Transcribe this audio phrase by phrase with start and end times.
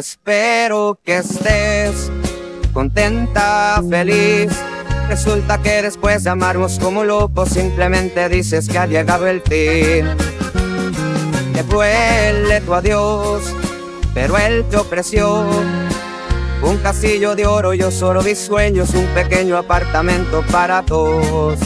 [0.00, 2.10] espero que estés
[2.72, 4.50] contenta, feliz.
[5.08, 10.06] Resulta que después de amarnos como locos simplemente dices que ha llegado el fin.
[11.52, 13.42] Te duele tu adiós,
[14.14, 15.44] pero él te ofreció
[16.62, 21.58] un castillo de oro, yo solo vi sueños, un pequeño apartamento para dos.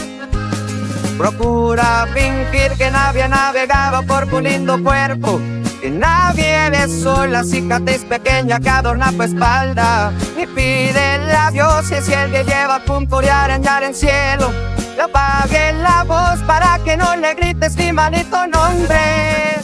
[1.17, 5.41] Procura fingir que nadie navegaba por tu lindo cuerpo.
[5.85, 10.13] Que nadie besó la cicatriz pequeña que adorna tu espalda.
[10.35, 10.99] Ni pide
[11.31, 14.51] a Dios si el que lleva punto de arañar el cielo.
[14.97, 19.61] Le apague la voz para que no le grites mi manito nombre.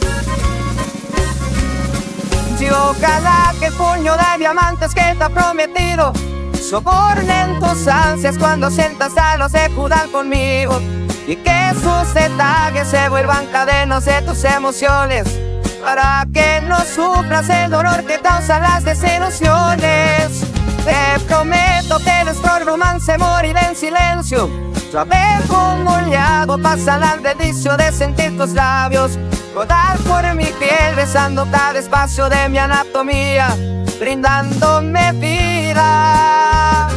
[2.59, 6.13] Y ojalá que el puño de diamantes que te ha prometido
[6.53, 10.79] sobornen tus ansias cuando sientas a los de Judá conmigo
[11.25, 15.50] y que sus detalles se vuelvan cadenas de tus emociones
[15.81, 20.41] para que no sufras el dolor que causan las desilusiones.
[20.85, 24.49] Te prometo que nuestro romance morirá en silencio.
[24.91, 29.17] Saber cómo le hago pasar al delicio de sentir tus labios
[29.53, 33.55] rodar por mi piel, besando cada espacio de mi anatomía,
[33.99, 36.87] brindándome vida.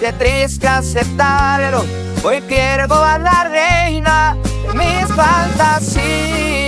[0.00, 1.84] Qué triste aceptarlo,
[2.22, 6.67] hoy quiero a la reina de mis fantasías.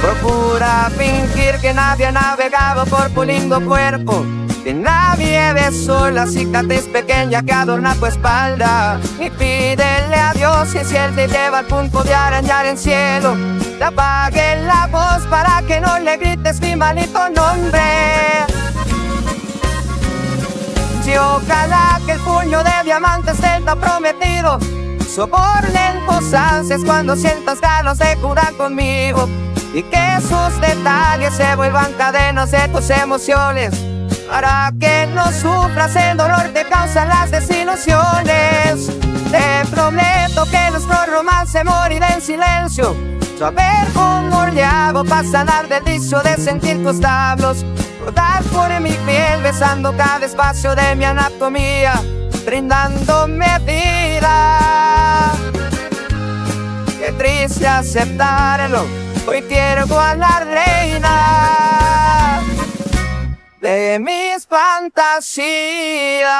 [0.00, 4.26] Procura fingir que nadie ha navegado por tu lindo cuerpo.
[4.64, 8.98] Que nadie besó la cicatriz pequeña que adorna tu espalda.
[9.20, 10.01] Y pídele
[10.44, 13.36] a Dios que si Él te lleva al punto de arañar el cielo,
[13.78, 17.80] te apague la voz para que no le grites mi malito nombre.
[21.04, 24.58] Si ojalá que el puño de diamantes te ha prometido,
[25.08, 29.28] soporten tus ansias cuando sientas ganas de jurar conmigo
[29.74, 33.74] y que sus detalles se vuelvan cadenas de tus emociones
[34.28, 38.90] para que no sufras el dolor que causan las desilusiones.
[39.30, 39.64] Te
[40.32, 42.94] prometo que nuestro romance morirá en silencio.
[43.38, 44.62] Saber cómo le
[45.08, 47.64] para sanar del vicio de sentir tus tablos.
[48.04, 51.94] Rodar por mi piel, besando cada espacio de mi anatomía,
[52.44, 55.32] brindándome vida.
[56.98, 58.84] Qué triste aceptarlo
[59.26, 62.42] Hoy quiero a la reina
[63.60, 66.32] de mis fantasías.